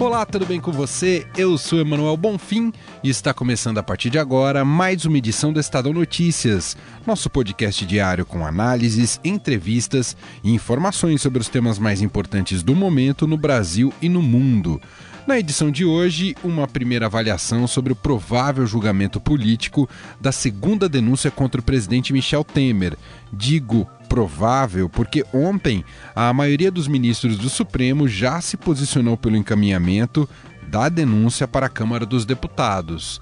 [0.00, 1.26] Olá, tudo bem com você?
[1.36, 2.72] Eu sou Emanuel Bonfim
[3.02, 7.84] e está começando a partir de agora mais uma edição do Estadão Notícias, nosso podcast
[7.84, 13.92] diário com análises, entrevistas e informações sobre os temas mais importantes do momento no Brasil
[14.00, 14.80] e no mundo.
[15.26, 19.88] Na edição de hoje, uma primeira avaliação sobre o provável julgamento político
[20.20, 22.96] da segunda denúncia contra o presidente Michel Temer.
[23.32, 30.28] Digo provável porque ontem a maioria dos ministros do Supremo já se posicionou pelo encaminhamento
[30.66, 33.20] da denúncia para a Câmara dos Deputados.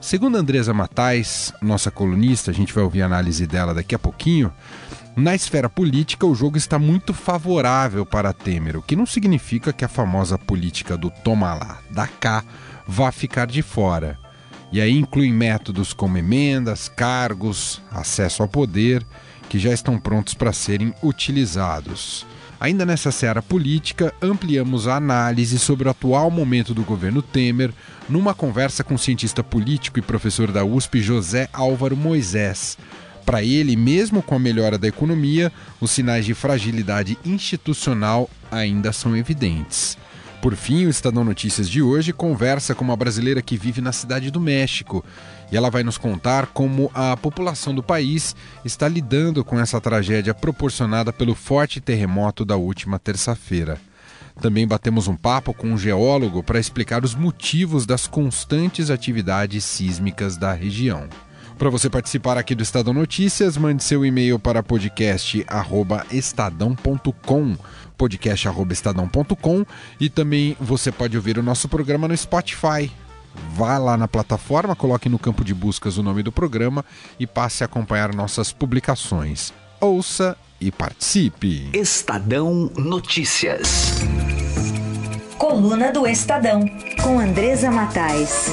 [0.00, 4.52] Segundo Andresa Matais, nossa colunista, a gente vai ouvir a análise dela daqui a pouquinho.
[5.16, 9.84] Na esfera política, o jogo está muito favorável para Temer, o que não significa que
[9.84, 12.44] a famosa política do toma lá, da cá,
[12.86, 14.16] vá ficar de fora.
[14.70, 19.04] E aí inclui métodos como emendas, cargos, acesso ao poder,
[19.48, 22.26] que já estão prontos para serem utilizados.
[22.60, 27.72] Ainda nessa seara política, ampliamos a análise sobre o atual momento do governo Temer
[28.08, 32.76] numa conversa com o cientista político e professor da USP José Álvaro Moisés
[33.28, 39.14] para ele, mesmo com a melhora da economia, os sinais de fragilidade institucional ainda são
[39.14, 39.98] evidentes.
[40.40, 44.30] Por fim, o Estadão Notícias de hoje conversa com uma brasileira que vive na cidade
[44.30, 45.04] do México
[45.50, 50.32] e ela vai nos contar como a população do país está lidando com essa tragédia
[50.32, 53.80] proporcionada pelo forte terremoto da última terça-feira.
[54.40, 60.36] Também batemos um papo com um geólogo para explicar os motivos das constantes atividades sísmicas
[60.36, 61.08] da região.
[61.58, 67.56] Para você participar aqui do Estadão Notícias, mande seu e-mail para podcast@estadão.com,
[67.98, 69.66] podcast@estadão.com
[70.00, 72.90] e também você pode ouvir o nosso programa no Spotify.
[73.54, 76.84] Vá lá na plataforma, coloque no campo de buscas o nome do programa
[77.18, 79.52] e passe a acompanhar nossas publicações.
[79.80, 81.70] Ouça e participe.
[81.72, 83.96] Estadão Notícias.
[85.38, 86.64] Coluna do Estadão,
[87.00, 88.50] com Andresa Matais.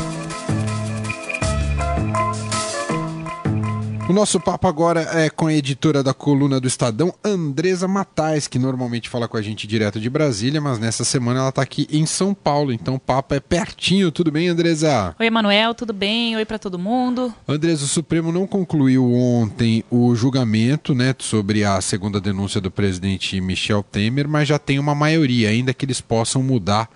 [4.07, 8.59] O nosso papo agora é com a editora da coluna do Estadão, Andresa Matais, que
[8.59, 12.05] normalmente fala com a gente direto de Brasília, mas nessa semana ela está aqui em
[12.05, 14.11] São Paulo, então o papo é pertinho.
[14.11, 15.15] Tudo bem, Andresa?
[15.19, 16.35] Oi, Emanuel, tudo bem?
[16.35, 17.33] Oi para todo mundo.
[17.47, 23.41] Andresa, o Supremo não concluiu ontem o julgamento né, sobre a segunda denúncia do presidente
[23.41, 26.87] Michel Temer, mas já tem uma maioria, ainda que eles possam mudar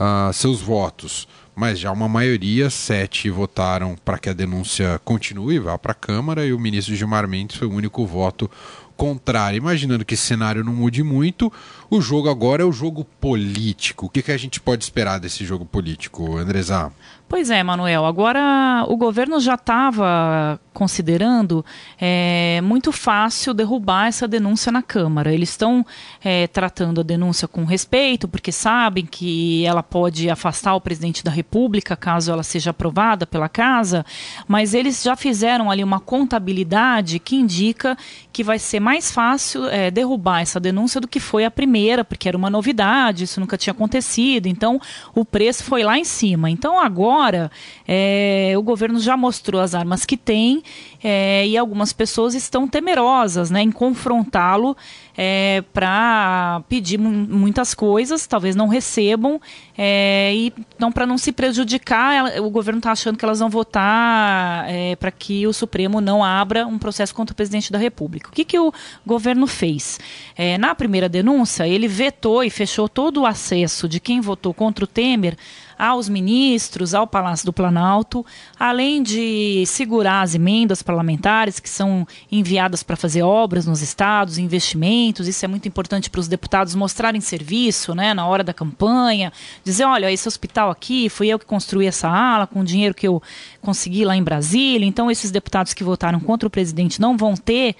[0.00, 5.78] uh, seus votos mas já uma maioria, sete votaram para que a denúncia continue, vá
[5.78, 8.50] para a Câmara, e o ministro Gilmar Mendes foi o único voto
[8.94, 9.56] contrário.
[9.56, 11.50] Imaginando que esse cenário não mude muito,
[11.90, 14.06] o jogo agora é o jogo político.
[14.06, 16.92] O que, que a gente pode esperar desse jogo político, Andresa?
[17.28, 18.06] Pois é, Manuel.
[18.06, 21.64] Agora o governo já estava considerando
[21.98, 25.32] é, muito fácil derrubar essa denúncia na Câmara.
[25.32, 25.84] Eles estão
[26.22, 31.30] é, tratando a denúncia com respeito, porque sabem que ela pode afastar o presidente da
[31.30, 34.06] República caso ela seja aprovada pela Casa,
[34.46, 37.98] mas eles já fizeram ali uma contabilidade que indica
[38.32, 42.28] que vai ser mais fácil é, derrubar essa denúncia do que foi a primeira, porque
[42.28, 44.46] era uma novidade, isso nunca tinha acontecido.
[44.46, 44.80] Então
[45.14, 46.50] o preço foi lá em cima.
[46.50, 47.50] Então agora,
[47.86, 50.62] é, o governo já mostrou as armas que tem
[51.02, 54.76] é, e algumas pessoas estão temerosas né, em confrontá-lo
[55.16, 59.40] é, para pedir muitas coisas, talvez não recebam,
[59.76, 63.48] é, e então para não se prejudicar, ela, o governo está achando que elas vão
[63.48, 68.28] votar é, para que o Supremo não abra um processo contra o presidente da República.
[68.28, 68.72] O que, que o
[69.06, 69.98] governo fez?
[70.36, 74.84] É, na primeira denúncia, ele vetou e fechou todo o acesso de quem votou contra
[74.84, 75.36] o Temer
[75.78, 78.24] aos ministros, ao Palácio do Planalto,
[78.58, 85.28] além de segurar as emendas parlamentares que são enviadas para fazer obras nos estados, investimentos.
[85.28, 89.32] Isso é muito importante para os deputados mostrarem serviço né, na hora da campanha,
[89.64, 93.06] dizer: olha, esse hospital aqui, fui eu que construí essa ala com o dinheiro que
[93.06, 93.22] eu
[93.60, 94.86] consegui lá em Brasília.
[94.86, 97.76] Então, esses deputados que votaram contra o presidente não vão ter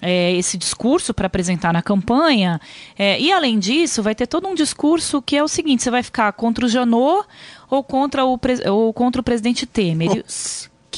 [0.00, 2.60] é, esse discurso para apresentar na campanha.
[2.98, 6.02] É, e além disso, vai ter todo um discurso que é o seguinte: você vai
[6.02, 7.26] ficar contra o Janot
[7.68, 8.38] ou contra o,
[8.70, 10.24] ou contra o presidente Temer.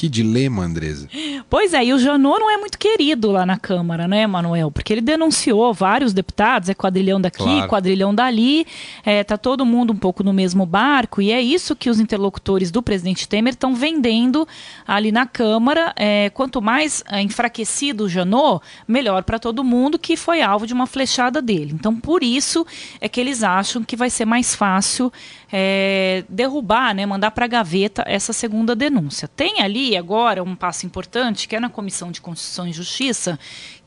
[0.01, 1.07] Que dilema, Andresa.
[1.47, 4.71] Pois é, e o Janot não é muito querido lá na Câmara, né, Manuel?
[4.71, 7.67] Porque ele denunciou vários deputados, é quadrilhão daqui, claro.
[7.67, 8.65] quadrilhão dali,
[9.05, 12.71] é, tá todo mundo um pouco no mesmo barco, e é isso que os interlocutores
[12.71, 14.47] do presidente Temer estão vendendo
[14.87, 15.93] ali na Câmara.
[15.95, 20.73] É, quanto mais é, enfraquecido o Janot, melhor para todo mundo, que foi alvo de
[20.73, 21.73] uma flechada dele.
[21.75, 22.65] Então, por isso
[22.99, 25.13] é que eles acham que vai ser mais fácil
[25.51, 29.27] é, derrubar, né, mandar para a gaveta essa segunda denúncia.
[29.27, 33.37] Tem ali agora um passo importante, que é na Comissão de Constituição e Justiça,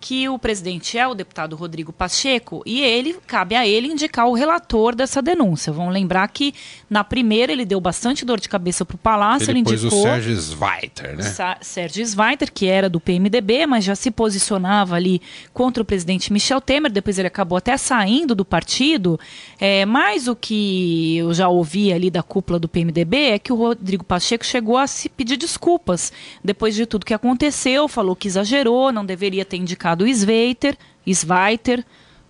[0.05, 4.35] que o presidente é o deputado Rodrigo Pacheco e ele cabe a ele indicar o
[4.35, 5.73] relator dessa denúncia.
[5.73, 6.53] Vamos lembrar que
[6.91, 10.03] na primeira ele deu bastante dor de cabeça para o Palácio, ele, ele indicou o
[10.03, 11.23] Sérgio Sveiter, né?
[11.23, 15.23] Sa Sérgio Sveiter, que era do PMDB, mas já se posicionava ali
[15.55, 16.93] contra o presidente Michel Temer.
[16.93, 19.19] Depois ele acabou até saindo do partido.
[19.59, 23.57] É, mais o que eu já ouvi ali da cúpula do PMDB é que o
[23.57, 26.13] Rodrigo Pacheco chegou a se pedir desculpas
[26.45, 30.77] depois de tudo que aconteceu, falou que exagerou, não deveria ter indicado chamado Sveiter,
[31.07, 31.85] Sveiter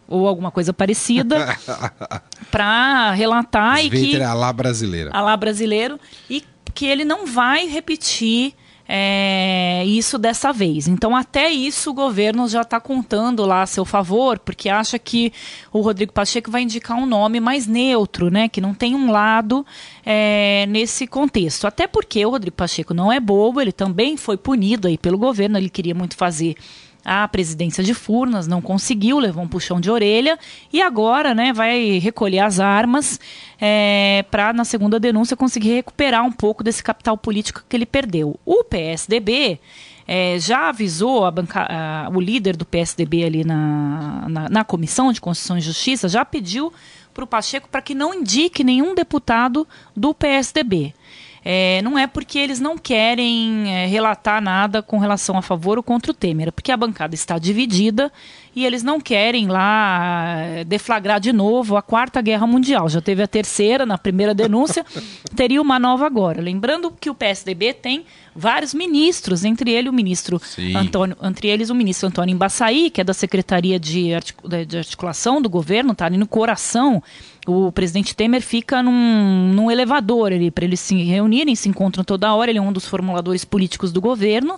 [0.06, 1.56] ou alguma coisa parecida,
[2.50, 5.10] para relatar Sveiter e que é a lá brasileira.
[5.12, 6.44] A lá brasileiro e
[6.74, 8.54] que ele não vai repetir
[8.86, 10.86] é, isso dessa vez.
[10.88, 15.32] Então, até isso o governo já está contando lá a seu favor, porque acha que
[15.72, 19.64] o Rodrigo Pacheco vai indicar um nome mais neutro, né, que não tem um lado
[20.04, 21.66] é, nesse contexto.
[21.66, 25.56] Até porque o Rodrigo Pacheco não é bobo, ele também foi punido aí pelo governo,
[25.56, 26.54] ele queria muito fazer
[27.04, 30.38] a presidência de Furnas, não conseguiu, levou um puxão de orelha
[30.72, 33.20] e agora né, vai recolher as armas
[33.60, 38.38] é, para, na segunda denúncia, conseguir recuperar um pouco desse capital político que ele perdeu.
[38.44, 39.60] O PSDB.
[40.06, 45.10] É, já avisou a banca, a, o líder do PSDB ali na, na, na Comissão
[45.10, 46.70] de Constituição e Justiça, já pediu
[47.14, 49.66] para o Pacheco para que não indique nenhum deputado
[49.96, 50.92] do PSDB
[51.44, 55.82] é, não é porque eles não querem é, relatar nada com relação a favor ou
[55.82, 58.10] contra o Temer, é porque a bancada está dividida
[58.54, 62.88] e eles não querem lá é, deflagrar de novo a quarta guerra mundial.
[62.88, 64.84] Já teve a terceira na primeira denúncia,
[65.34, 66.40] teria uma nova agora.
[66.40, 68.04] Lembrando que o PSDB tem
[68.34, 70.76] vários ministros, entre ele o ministro Sim.
[70.76, 75.92] Antônio, entre eles o ministro Antônio Embaçaí, que é da Secretaria de, Articulação do governo,
[75.92, 77.02] está ali no coração
[77.46, 82.32] o presidente Temer fica num, num elevador ali para eles se reunirem, se encontram toda
[82.34, 82.50] hora.
[82.50, 84.56] Ele é um dos formuladores políticos do governo.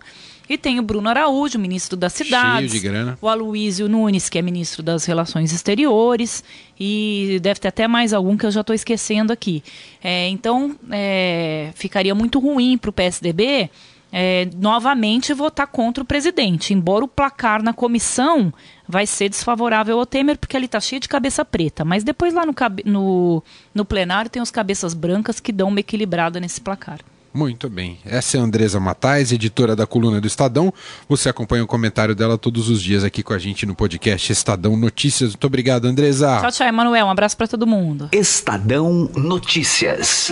[0.48, 2.70] E tem o Bruno Araújo, ministro da Cidades.
[2.70, 3.18] Cheio de grana.
[3.20, 6.44] O Aloísio Nunes, que é ministro das Relações Exteriores.
[6.78, 9.62] E deve ter até mais algum que eu já estou esquecendo aqui.
[10.02, 13.70] É, então, é, ficaria muito ruim para o PSDB
[14.12, 16.72] é, novamente votar contra o presidente.
[16.72, 18.52] Embora o placar na comissão
[18.88, 21.84] vai ser desfavorável ao Temer, porque ele está cheio de cabeça preta.
[21.84, 22.54] Mas depois lá no,
[22.84, 23.42] no,
[23.74, 27.00] no plenário tem os cabeças brancas que dão uma equilibrada nesse placar.
[27.36, 27.98] Muito bem.
[28.02, 30.72] Essa é a Andresa Matais, editora da coluna do Estadão.
[31.06, 34.74] Você acompanha o comentário dela todos os dias aqui com a gente no podcast Estadão
[34.74, 35.32] Notícias.
[35.32, 36.38] Muito obrigado, Andresa.
[36.40, 37.04] Tchau, tchau, Emanuel.
[37.04, 38.08] Um abraço para todo mundo.
[38.10, 40.30] Estadão Notícias.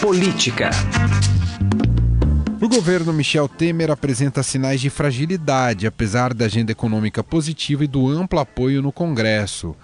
[0.00, 0.70] Política.
[2.60, 8.08] O governo Michel Temer apresenta sinais de fragilidade, apesar da agenda econômica positiva e do
[8.08, 9.76] amplo apoio no Congresso.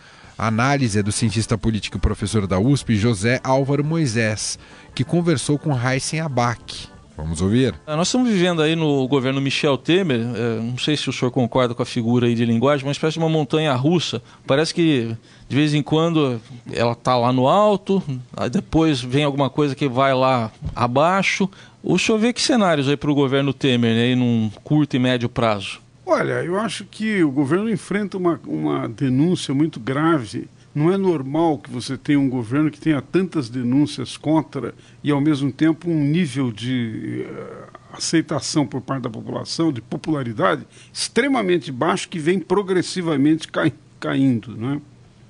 [0.43, 4.59] A análise é do cientista político e professor da USP, José Álvaro Moisés,
[4.93, 6.89] que conversou com Heisen Abac.
[7.17, 7.77] Vamos ouvir.
[7.87, 11.31] É, nós estamos vivendo aí no governo Michel Temer, é, não sei se o senhor
[11.31, 14.21] concorda com a figura aí de linguagem, mas parece uma montanha russa.
[14.45, 15.17] Parece que
[15.49, 16.41] de vez em quando
[16.73, 18.03] ela está lá no alto,
[18.51, 21.49] depois vem alguma coisa que vai lá abaixo.
[21.85, 25.29] O senhor vê que cenários aí para o governo Temer, né, num curto e médio
[25.29, 25.81] prazo?
[26.05, 30.49] Olha, eu acho que o governo enfrenta uma, uma denúncia muito grave.
[30.75, 35.21] Não é normal que você tenha um governo que tenha tantas denúncias contra e, ao
[35.21, 42.09] mesmo tempo, um nível de uh, aceitação por parte da população, de popularidade, extremamente baixo
[42.09, 44.57] que vem progressivamente cai, caindo.
[44.57, 44.81] Né?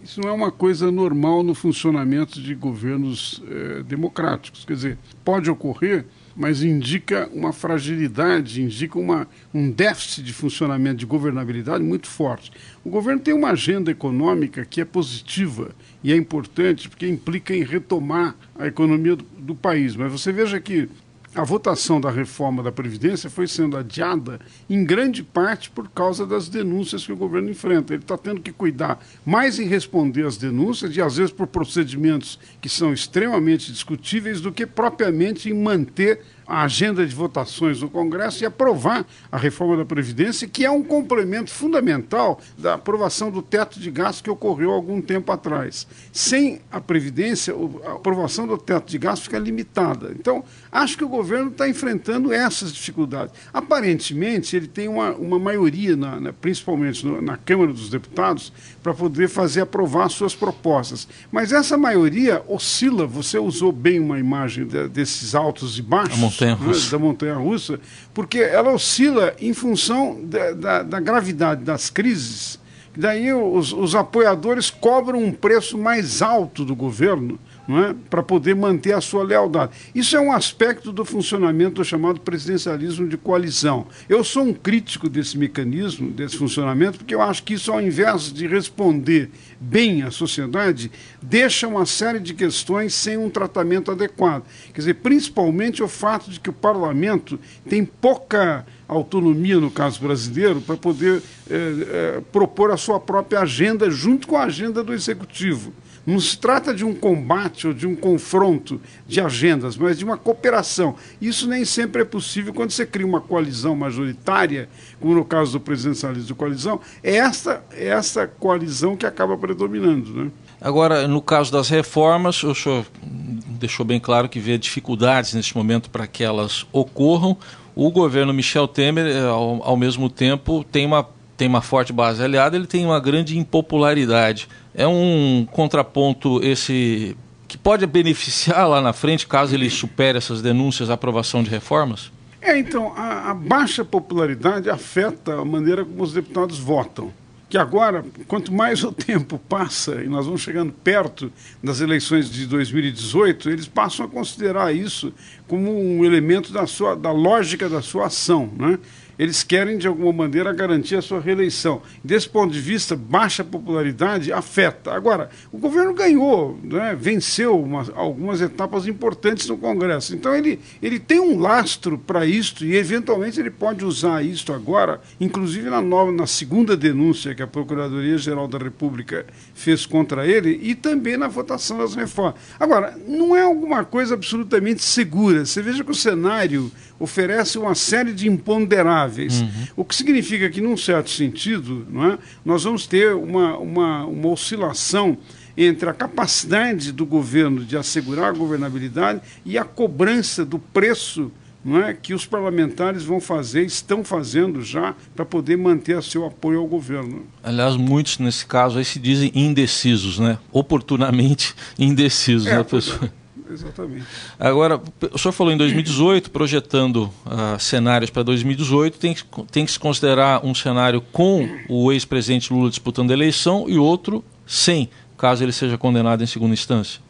[0.02, 4.64] Isso não é uma coisa normal no funcionamento de governos uh, democráticos.
[4.64, 11.07] Quer dizer, pode ocorrer mas indica uma fragilidade, indica uma, um déficit de funcionamento, de
[11.07, 12.51] governabilidade muito forte.
[12.85, 17.62] O governo tem uma agenda econômica que é positiva e é importante porque implica em
[17.62, 19.95] retomar a economia do, do país.
[19.95, 20.89] Mas você veja que
[21.35, 26.49] a votação da reforma da Previdência foi sendo adiada em grande parte por causa das
[26.49, 27.95] denúncias que o governo enfrenta.
[27.95, 32.39] Ele está tendo que cuidar mais em responder às denúncias, e às vezes por procedimentos
[32.61, 38.42] que são extremamente discutíveis, do que propriamente em manter a agenda de votações no Congresso
[38.42, 43.78] e aprovar a reforma da Previdência, que é um complemento fundamental da aprovação do teto
[43.78, 45.87] de gastos que ocorreu algum tempo atrás.
[46.12, 47.54] Sem a Previdência,
[47.87, 50.14] a aprovação do teto de gastos fica limitada.
[50.18, 53.34] Então, acho que o governo está enfrentando essas dificuldades.
[53.52, 58.92] Aparentemente, ele tem uma, uma maioria, na, na, principalmente no, na Câmara dos Deputados, para
[58.92, 61.06] poder fazer aprovar suas propostas.
[61.30, 66.55] Mas essa maioria oscila, você usou bem uma imagem de, desses altos e baixos montanha
[66.55, 66.91] russa.
[66.91, 67.81] Da montanha russa,
[68.15, 72.59] porque ela oscila em função da, da, da gravidade das crises.
[72.97, 77.95] Daí os, os apoiadores cobram um preço mais alto do governo é?
[78.11, 79.73] para poder manter a sua lealdade.
[79.95, 83.87] Isso é um aspecto do funcionamento do chamado presidencialismo de coalizão.
[84.09, 88.33] Eu sou um crítico desse mecanismo, desse funcionamento, porque eu acho que isso, ao invés
[88.33, 90.90] de responder bem à sociedade,
[91.21, 94.45] deixa uma série de questões sem um tratamento adequado.
[94.73, 97.38] Quer dizer, principalmente o fato de que o parlamento
[97.69, 103.90] tem pouca autonomia, no caso brasileiro, para poder é, é, propor a sua própria agenda
[103.90, 105.73] junto com a agenda do executivo.
[106.04, 110.16] Não se trata de um combate ou de um confronto de agendas, mas de uma
[110.16, 110.97] cooperação.
[111.21, 114.68] Isso nem sempre é possível quando você cria uma coalizão majoritária,
[115.00, 120.25] como no caso do presidencialismo de coalizão, é essa, é essa coalizão que acaba predominando.
[120.25, 120.30] Né?
[120.61, 125.88] Agora, no caso das reformas, o senhor deixou bem claro que vê dificuldades neste momento
[125.88, 127.37] para que elas ocorram.
[127.75, 132.23] O governo Michel Temer, eh, ao, ao mesmo tempo, tem uma tem uma forte base
[132.23, 134.49] aliada, ele tem uma grande impopularidade.
[134.75, 140.88] É um contraponto esse que pode beneficiar lá na frente, caso ele supere essas denúncias
[140.88, 142.11] à aprovação de reformas?
[142.41, 147.12] É, então, a, a baixa popularidade afeta a maneira como os deputados votam
[147.52, 151.31] que agora, quanto mais o tempo passa e nós vamos chegando perto
[151.62, 155.12] das eleições de 2018, eles passam a considerar isso
[155.47, 158.50] como um elemento da, sua, da lógica da sua ação.
[158.57, 158.79] Né?
[159.23, 161.81] Eles querem, de alguma maneira, garantir a sua reeleição.
[162.02, 164.93] Desse ponto de vista, baixa popularidade afeta.
[164.93, 170.12] Agora, o governo ganhou, né, venceu uma, algumas etapas importantes no Congresso.
[170.12, 175.00] Então, ele, ele tem um lastro para isto e, eventualmente, ele pode usar isto agora,
[175.21, 179.25] inclusive na, nova, na segunda denúncia que a Procuradoria-Geral da República
[179.55, 182.35] fez contra ele e também na votação das reformas.
[182.59, 185.47] Agora, não é alguma coisa absolutamente segura.
[185.47, 189.49] Você veja que o cenário oferece uma série de imponderáveis, uhum.
[189.78, 194.28] o que significa que, num certo sentido, não é, nós vamos ter uma, uma, uma
[194.28, 195.18] oscilação
[195.56, 201.32] entre a capacidade do governo de assegurar a governabilidade e a cobrança do preço
[201.64, 206.59] não é, que os parlamentares vão fazer, estão fazendo já, para poder manter seu apoio
[206.59, 207.25] ao governo.
[207.40, 210.38] Aliás, muitos nesse caso aí se dizem indecisos, né?
[210.50, 212.49] oportunamente indecisos.
[212.49, 213.12] É, né, pessoa?
[213.52, 214.06] Exatamente.
[214.38, 214.80] Agora,
[215.12, 219.78] o senhor falou em 2018, projetando uh, cenários para 2018, tem que, tem que se
[219.78, 225.52] considerar um cenário com o ex-presidente Lula disputando a eleição e outro sem, caso ele
[225.52, 227.00] seja condenado em segunda instância.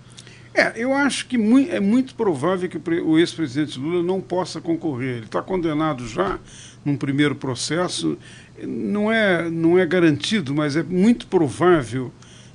[0.54, 1.36] É, eu acho que
[1.70, 5.16] é muito provável que o ex-presidente Lula não possa concorrer.
[5.16, 6.38] Ele está condenado já
[6.84, 8.18] num primeiro processo.
[8.62, 12.12] Não é, não é garantido, mas é muito provável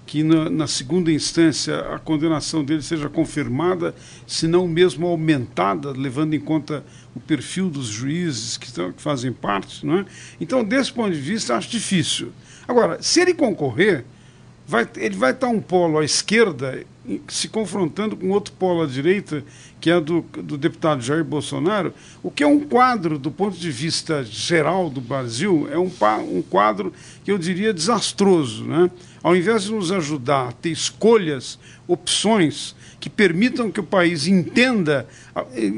[0.08, 3.94] que na, na, segunda instância a condenação dele seja confirmada,
[4.26, 6.84] se não mesmo aumentada, levando em conta
[7.14, 9.86] o perfil dos juízes que, que fazem parte.
[9.86, 10.06] Não é?
[10.40, 12.32] Então, desse ponto de vista, acho difícil.
[12.66, 14.06] Agora, se ele concorrer,
[14.68, 16.86] vai, ele vai estar um polo à esquerda
[17.30, 19.42] se confrontando com outro polo à direita,
[19.80, 23.72] que é do, do deputado Jair Bolsonaro, o que é um quadro, do ponto de
[23.72, 25.90] vista geral do Brasil, é um,
[26.30, 26.92] um quadro
[27.24, 28.66] que eu diria desastroso.
[28.66, 28.92] Né?
[29.24, 31.58] Ao invés de nos ajudar a ter escolhas,
[31.88, 35.08] opções que permitam que o país entenda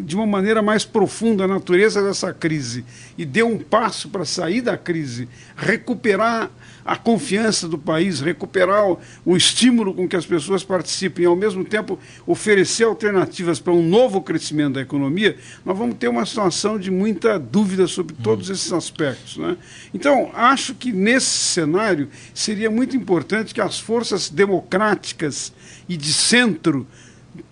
[0.03, 2.84] de uma maneira mais profunda a natureza dessa crise
[3.17, 6.50] e dê um passo para sair da crise, recuperar
[6.89, 11.36] a confiança do país, recuperar o, o estímulo com que as pessoas participem e, ao
[11.36, 16.79] mesmo tempo, oferecer alternativas para um novo crescimento da economia, nós vamos ter uma situação
[16.79, 19.38] de muita dúvida sobre todos esses aspectos.
[19.38, 19.55] Né?
[19.93, 25.53] Então, acho que nesse cenário seria muito importante que as forças democráticas
[25.88, 26.88] e de centro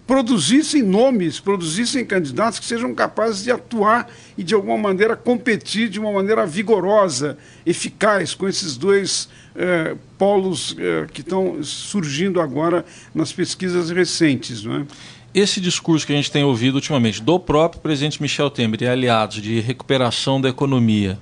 [0.07, 5.99] produzissem nomes, produzissem candidatos que sejam capazes de atuar e, de alguma maneira, competir de
[5.99, 13.33] uma maneira vigorosa, eficaz com esses dois eh, polos eh, que estão surgindo agora nas
[13.33, 14.63] pesquisas recentes.
[14.63, 14.85] Não é?
[15.33, 19.41] Esse discurso que a gente tem ouvido ultimamente do próprio presidente Michel Temer e aliados
[19.41, 21.19] de recuperação da economia,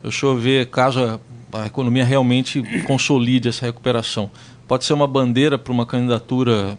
[0.00, 1.20] deixa eu ver caso
[1.52, 4.30] a economia realmente consolide essa recuperação.
[4.68, 6.78] Pode ser uma bandeira para uma candidatura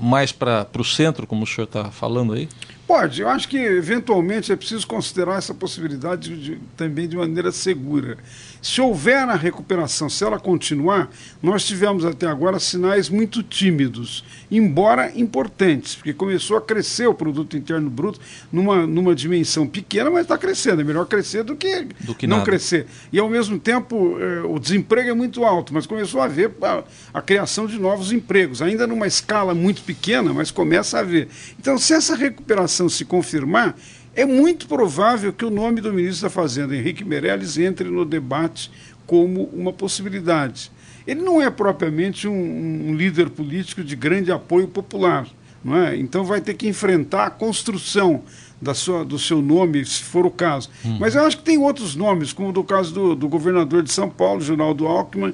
[0.00, 2.48] mais para o centro, como o senhor está falando aí?
[2.86, 8.18] Pode, eu acho que eventualmente é preciso considerar essa possibilidade de, também de maneira segura.
[8.62, 11.10] Se houver a recuperação, se ela continuar,
[11.42, 17.56] nós tivemos até agora sinais muito tímidos, embora importantes, porque começou a crescer o produto
[17.56, 18.20] interno bruto
[18.52, 20.82] numa, numa dimensão pequena, mas está crescendo.
[20.82, 22.50] É melhor crescer do que, do que não nada.
[22.50, 22.86] crescer.
[23.12, 26.84] E ao mesmo tempo, eh, o desemprego é muito alto, mas começou a haver a,
[27.14, 31.28] a criação de novos empregos, ainda numa escala muito pequena, mas começa a haver.
[31.58, 33.74] Então, se essa recuperação se confirmar,
[34.14, 38.70] é muito provável que o nome do ministro da Fazenda, Henrique Meirelles, entre no debate
[39.06, 40.70] como uma possibilidade.
[41.06, 45.26] Ele não é propriamente um, um líder político de grande apoio popular,
[45.64, 45.96] não é?
[45.96, 48.22] então vai ter que enfrentar a construção
[48.60, 50.68] da sua, do seu nome, se for o caso.
[50.84, 50.98] Hum.
[51.00, 54.10] Mas eu acho que tem outros nomes, como do caso do, do governador de São
[54.10, 55.32] Paulo, Geraldo Alckmin,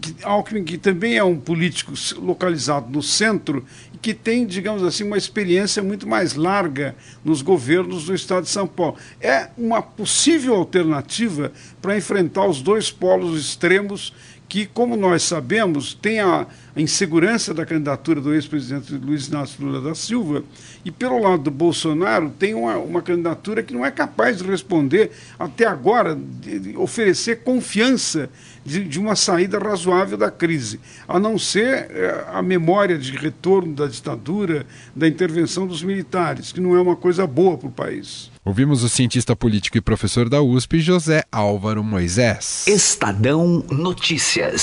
[0.00, 3.64] que, Alckmin, que também é um político localizado no centro
[4.00, 8.66] que tem, digamos assim, uma experiência muito mais larga nos governos do estado de São
[8.66, 8.96] Paulo.
[9.20, 11.52] É uma possível alternativa
[11.82, 14.12] para enfrentar os dois polos extremos
[14.48, 19.80] que, como nós sabemos, tem a, a insegurança da candidatura do ex-presidente Luiz Inácio Lula
[19.80, 20.42] da Silva,
[20.84, 25.10] e pelo lado do Bolsonaro tem uma, uma candidatura que não é capaz de responder,
[25.38, 28.30] até agora, de, de oferecer confiança
[28.64, 33.74] de, de, uma saída razoável da crise, a não ser eh, a memória de retorno
[33.74, 38.30] da ditadura, da intervenção dos militares, que não é uma coisa boa para o país.
[38.48, 42.66] Ouvimos o cientista político e professor da USP, José Álvaro Moisés.
[42.66, 44.62] Estadão Notícias.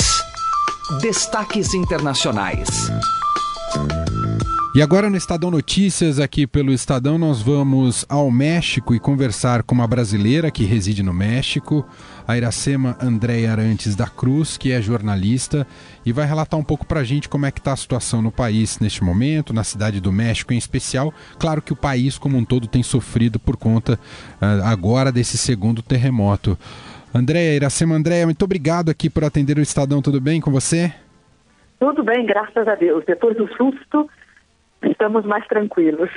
[1.04, 2.90] Destaques internacionais.
[4.76, 9.74] E agora no Estadão Notícias, aqui pelo Estadão, nós vamos ao México e conversar com
[9.74, 11.88] uma brasileira que reside no México,
[12.28, 15.66] a Iracema Andréia Arantes da Cruz, que é jornalista,
[16.06, 18.34] e vai relatar um pouco para a gente como é que está a situação no
[18.34, 21.14] país neste momento, na cidade do México em especial.
[21.40, 25.82] Claro que o país como um todo tem sofrido por conta uh, agora desse segundo
[25.82, 26.58] terremoto.
[27.14, 30.94] Andréia, Iracema Andréia, muito obrigado aqui por atender o Estadão, tudo bem com você?
[31.80, 33.06] Tudo bem, graças a Deus.
[33.06, 34.10] Depois do susto,
[34.90, 36.10] estamos mais tranquilos.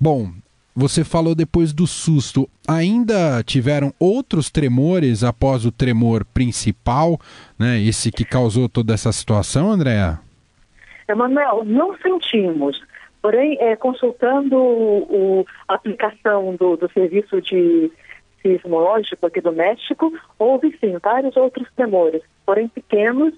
[0.00, 0.30] Bom,
[0.74, 2.48] você falou depois do susto.
[2.66, 7.18] Ainda tiveram outros tremores após o tremor principal,
[7.58, 7.78] né?
[7.80, 10.18] Esse que causou toda essa situação, Andréa?
[11.08, 12.82] Emanuel, não sentimos.
[13.22, 17.90] Porém, é, consultando o, a aplicação do, do serviço de
[18.42, 23.32] sismológico aqui do México, houve sim vários outros tremores, porém pequenos,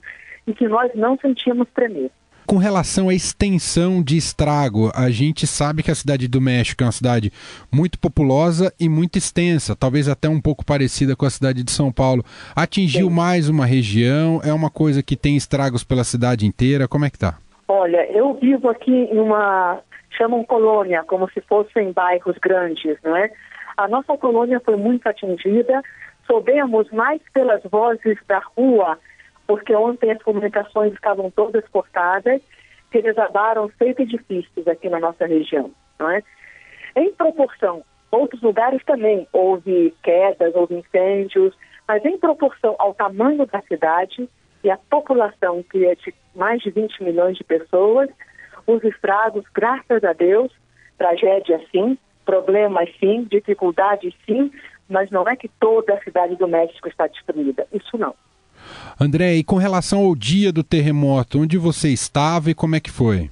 [0.46, 2.10] e que nós não sentimos tremer.
[2.46, 6.86] Com relação à extensão de estrago, a gente sabe que a cidade do México é
[6.86, 7.32] uma cidade
[7.74, 11.90] muito populosa e muito extensa, talvez até um pouco parecida com a cidade de São
[11.90, 12.24] Paulo.
[12.54, 13.14] Atingiu Sim.
[13.14, 14.40] mais uma região?
[14.44, 16.86] É uma coisa que tem estragos pela cidade inteira?
[16.86, 17.36] Como é que tá?
[17.66, 19.80] Olha, eu vivo aqui em uma
[20.16, 23.28] chamam colônia, como se fossem bairros grandes, não é?
[23.76, 25.82] A nossa colônia foi muito atingida.
[26.28, 28.96] Soubemos mais pelas vozes da rua
[29.46, 32.40] porque ontem as comunicações estavam todas cortadas,
[32.90, 35.70] que desabaram seis edifícios aqui na nossa região.
[35.98, 36.22] Não é?
[36.96, 41.54] Em proporção, outros lugares também houve quedas, houve incêndios,
[41.86, 44.28] mas em proporção ao tamanho da cidade
[44.64, 48.10] e a população, que é de mais de 20 milhões de pessoas,
[48.66, 50.52] os estragos, graças a Deus,
[50.98, 54.50] tragédia sim, problemas sim, dificuldades sim,
[54.88, 57.66] mas não é que toda a cidade do México está destruída.
[57.72, 58.14] Isso não.
[59.00, 62.90] André, e com relação ao dia do terremoto, onde você estava e como é que
[62.90, 63.30] foi?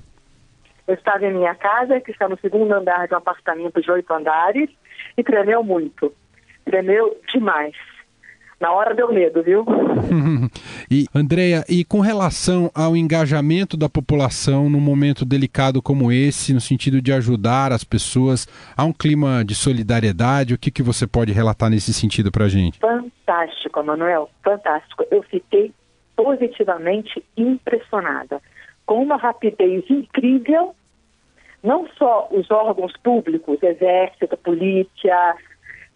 [0.86, 4.12] Eu estava em minha casa, que está no segundo andar de um apartamento de oito
[4.12, 4.68] andares,
[5.16, 6.12] e tremeu muito.
[6.64, 7.74] Tremeu demais.
[8.60, 9.64] Na hora deu medo, viu?
[10.90, 16.60] e, Andréia, e com relação ao engajamento da população num momento delicado como esse, no
[16.60, 21.32] sentido de ajudar as pessoas, há um clima de solidariedade, o que, que você pode
[21.32, 22.78] relatar nesse sentido para a gente?
[22.78, 25.04] Fantástico, Manuel, fantástico.
[25.10, 25.72] Eu fiquei
[26.16, 28.40] positivamente impressionada
[28.86, 30.74] com uma rapidez incrível,
[31.62, 35.34] não só os órgãos públicos, exército, polícia,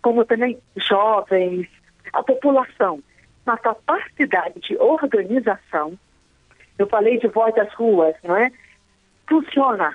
[0.03, 1.69] como também jovens,
[2.13, 3.01] a população,
[3.47, 5.99] na capacidade de organização,
[6.79, 8.51] eu falei de voz das ruas, não é?
[9.29, 9.95] Funciona.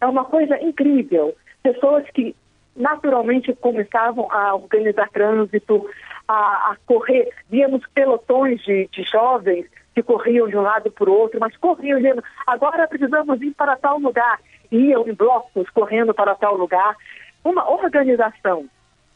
[0.00, 1.36] É uma coisa incrível.
[1.62, 2.34] Pessoas que
[2.74, 5.88] naturalmente começavam a organizar trânsito,
[6.26, 11.12] a, a correr, víamos pelotões de, de jovens que corriam de um lado para o
[11.12, 14.40] outro, mas corriam dizendo, agora precisamos ir para tal lugar.
[14.70, 16.96] Iam em blocos correndo para tal lugar.
[17.44, 18.66] Uma organização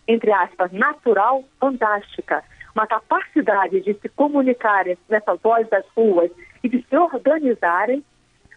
[0.07, 2.43] entre aspas, natural, fantástica.
[2.75, 6.31] Uma capacidade de se comunicarem nessa voz das ruas
[6.63, 8.05] e de se organizarem,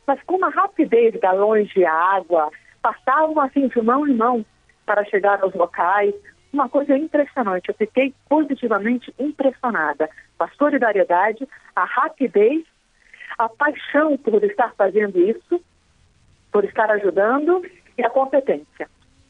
[0.05, 2.49] mas com uma rapidez, galões de água,
[2.81, 4.45] passavam assim de mão em mão,
[4.87, 6.15] para chegar aos locais.
[6.51, 12.65] Uma coisa impressionante, eu fiquei positivamente impressionada com a solidariedade, a rapidez,
[13.37, 15.61] a paixão por estar fazendo isso,
[16.51, 17.63] por estar ajudando
[17.97, 18.89] e a competência.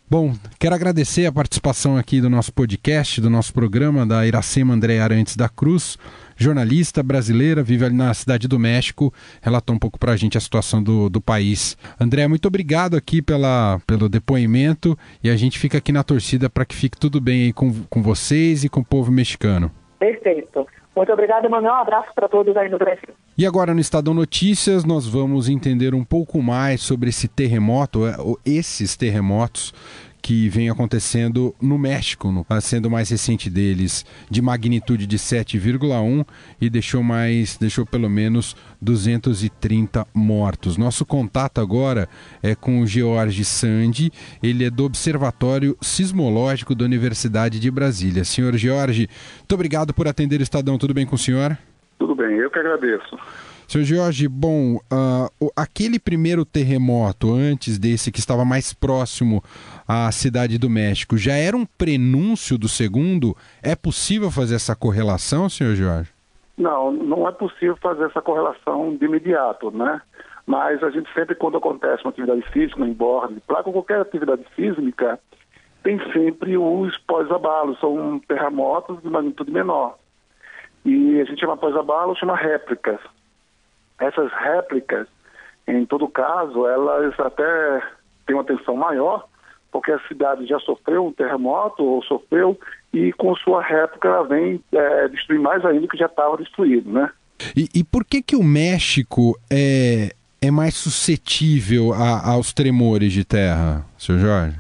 [0.09, 4.99] Bom, quero agradecer a participação aqui do nosso podcast, do nosso programa, da Iracema André
[4.99, 5.97] Arantes da Cruz,
[6.37, 10.39] jornalista brasileira, vive ali na cidade do México, relatou um pouco para a gente a
[10.39, 11.77] situação do, do país.
[11.99, 16.63] André, muito obrigado aqui pela, pelo depoimento e a gente fica aqui na torcida para
[16.63, 19.69] que fique tudo bem aí com, com vocês e com o povo mexicano.
[19.99, 20.65] Perfeito.
[20.97, 21.73] Muito obrigada, Manuel.
[21.73, 23.13] Um abraço para todos aí no Brasil.
[23.37, 28.15] E agora no Estadão Notícias nós vamos entender um pouco mais sobre esse terremoto, é,
[28.43, 29.71] esses terremotos
[30.21, 36.25] que vem acontecendo no México, no, sendo o mais recente deles de magnitude de 7,1
[36.59, 40.77] e deixou mais, deixou pelo menos 230 mortos.
[40.77, 42.09] Nosso contato agora
[42.41, 48.23] é com o George Sandi, ele é do Observatório Sismológico da Universidade de Brasília.
[48.23, 50.77] Senhor George, muito obrigado por atender o Estadão.
[50.77, 51.57] Tudo bem com o senhor?
[51.97, 53.17] Tudo bem, eu que agradeço.
[53.67, 59.43] Senhor Jorge, bom, uh, aquele primeiro terremoto, antes desse que estava mais próximo
[59.87, 63.35] à cidade do México, já era um prenúncio do segundo?
[63.63, 66.11] É possível fazer essa correlação, senhor Jorge?
[66.57, 70.01] Não, não é possível fazer essa correlação de imediato, né?
[70.45, 74.43] Mas a gente sempre, quando acontece uma atividade física, em borda de placa, qualquer atividade
[74.55, 75.19] sísmica,
[75.83, 79.97] tem sempre os pós-abalos, são terremotos de magnitude menor.
[80.85, 82.99] E a gente chama pós-abalo, chama réplicas.
[83.99, 85.07] Essas réplicas,
[85.67, 87.81] em todo caso, elas até
[88.25, 89.27] têm uma tensão maior,
[89.91, 92.59] a cidade já sofreu um terremoto, ou sofreu,
[92.93, 96.91] e com sua réplica ela vem é, destruir mais ainda do que já estava destruído,
[96.91, 97.09] né?
[97.55, 100.11] E, e, por que que o México é,
[100.41, 104.59] é mais suscetível a, aos tremores de terra, senhor Jorge?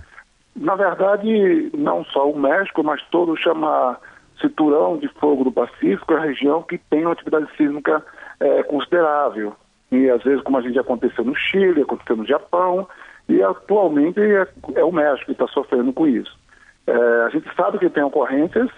[0.55, 3.97] Na verdade, não só o México, mas todo chama
[4.41, 8.03] cinturão de fogo do Pacífico, é a região que tem uma atividade sísmica
[8.39, 9.55] é, considerável.
[9.91, 12.87] E às vezes, como a gente aconteceu no Chile, aconteceu no Japão,
[13.29, 16.37] e atualmente é, é o México que está sofrendo com isso.
[16.85, 16.93] É,
[17.25, 18.69] a gente sabe que tem ocorrências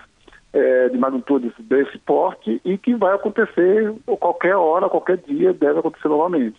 [0.51, 6.07] é, de magnitude desse porte e que vai acontecer qualquer hora, qualquer dia, deve acontecer
[6.07, 6.57] novamente.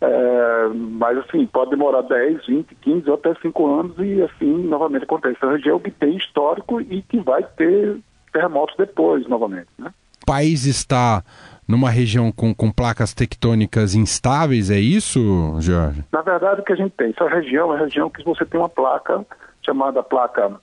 [0.00, 5.04] É, mas assim, pode demorar 10, 20, 15 ou até 5 anos e assim novamente
[5.04, 5.38] acontece.
[5.40, 7.98] É uma região que tem histórico e que vai ter
[8.32, 9.68] terremotos depois, novamente.
[9.78, 9.92] Né?
[10.22, 11.22] O país está
[11.68, 15.20] numa região com, com placas tectônicas instáveis, é isso,
[15.60, 16.02] Jorge?
[16.10, 18.58] Na verdade, o que a gente tem, essa região é a região que você tem
[18.58, 19.24] uma placa
[19.62, 20.58] chamada placa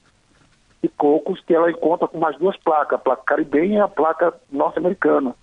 [0.82, 4.34] de cocos, que ela encontra com mais duas placas, a placa caribenha e a placa
[4.52, 5.36] norte-americana.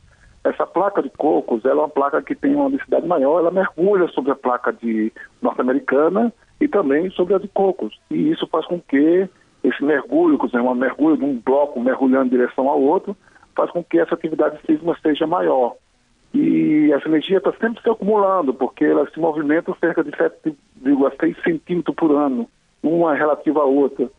[0.44, 4.08] Essa placa de cocos, ela é uma placa que tem uma densidade maior, ela mergulha
[4.08, 8.00] sobre a placa de norte-americana e também sobre a de cocos.
[8.10, 9.28] E isso faz com que
[9.62, 13.16] esse mergulho, quer dizer, um mergulho de um bloco mergulhando em direção ao outro,
[13.54, 15.74] faz com que essa atividade sísmica seja maior.
[16.34, 21.94] E essa energia está sempre se acumulando, porque ela se movimenta cerca de 7,6 centímetros
[21.94, 22.48] por ano,
[22.82, 24.10] uma relativa à outra.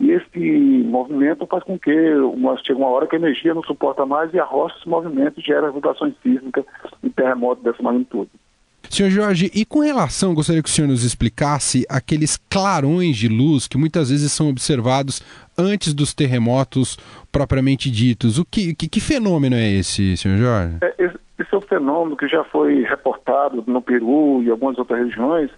[0.00, 0.38] E esse
[0.84, 4.38] movimento faz com que uma, chega uma hora que a energia não suporta mais e
[4.38, 6.64] a rocha se movimenta e gera vibrações sísmicas
[7.02, 8.30] e terremotos dessa magnitude.
[8.90, 13.68] Senhor Jorge, e com relação, gostaria que o senhor nos explicasse aqueles clarões de luz
[13.68, 15.22] que muitas vezes são observados
[15.56, 16.96] antes dos terremotos
[17.30, 18.38] propriamente ditos.
[18.38, 20.78] O que, que, que fenômeno é esse, senhor Jorge?
[20.82, 25.50] É, esse, é um fenômeno que já foi reportado no Peru e algumas outras regiões.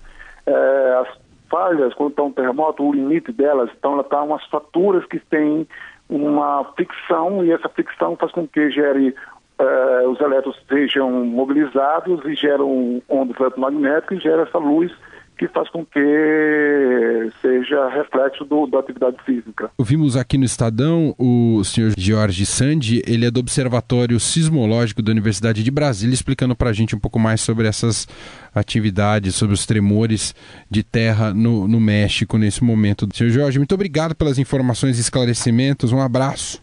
[0.47, 1.09] É, as
[1.51, 5.67] falhas, quando está um terremoto, o limite delas, então ela está umas faturas que têm
[6.09, 9.15] uma fricção e essa fricção faz com que gere
[9.61, 14.93] uh, os elétrons sejam mobilizados e geram ondas eletromagnéticas e gera essa luz
[15.41, 19.71] que faz com que seja reflexo do, da atividade física.
[19.81, 25.65] Vimos aqui no Estadão o senhor Jorge Sandi, ele é do Observatório Sismológico da Universidade
[25.65, 28.07] de Brasília, explicando para a gente um pouco mais sobre essas
[28.55, 30.35] atividades, sobre os tremores
[30.71, 33.09] de terra no, no México nesse momento.
[33.15, 36.63] Senhor Jorge, muito obrigado pelas informações e esclarecimentos, um abraço.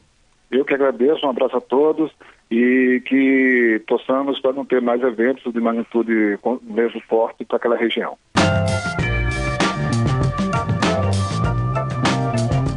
[0.52, 2.12] Eu que agradeço, um abraço a todos
[2.50, 8.18] e que possamos para não ter mais eventos de magnitude mesmo forte para aquela região.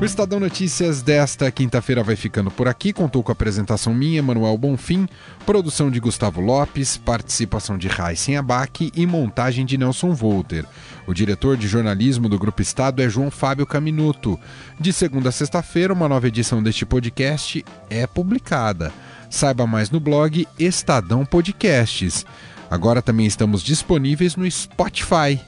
[0.01, 2.91] O Estadão Notícias desta quinta-feira vai ficando por aqui.
[2.91, 5.07] Contou com a apresentação minha, Manuel Bonfim,
[5.45, 10.65] produção de Gustavo Lopes, participação de Raíssen Abac e montagem de Nelson Volter.
[11.07, 14.41] O diretor de jornalismo do Grupo Estado é João Fábio Caminuto.
[14.81, 18.91] De segunda a sexta-feira, uma nova edição deste podcast é publicada.
[19.29, 22.25] Saiba mais no blog Estadão Podcasts.
[22.71, 25.39] Agora também estamos disponíveis no Spotify.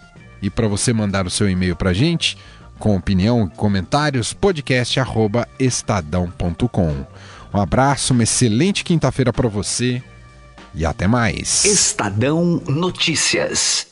[0.42, 2.36] E para você mandar o seu e-mail para a gente,
[2.83, 7.07] com opinião e comentários, podcast@estadão.com.
[7.55, 10.03] Um abraço, uma excelente quinta-feira para você
[10.75, 11.64] e até mais.
[11.64, 13.91] Estadão Notícias.